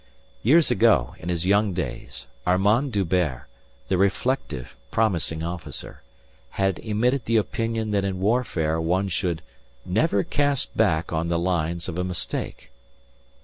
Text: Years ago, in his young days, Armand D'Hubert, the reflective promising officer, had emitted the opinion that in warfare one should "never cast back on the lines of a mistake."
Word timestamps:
Years 0.41 0.71
ago, 0.71 1.13
in 1.19 1.29
his 1.29 1.45
young 1.45 1.73
days, 1.73 2.25
Armand 2.47 2.91
D'Hubert, 2.91 3.45
the 3.87 3.99
reflective 3.99 4.75
promising 4.89 5.43
officer, 5.43 6.01
had 6.49 6.79
emitted 6.79 7.25
the 7.25 7.37
opinion 7.37 7.91
that 7.91 8.03
in 8.03 8.19
warfare 8.19 8.81
one 8.81 9.09
should 9.09 9.43
"never 9.85 10.23
cast 10.23 10.75
back 10.75 11.13
on 11.13 11.27
the 11.27 11.37
lines 11.37 11.87
of 11.87 11.99
a 11.99 12.03
mistake." 12.03 12.71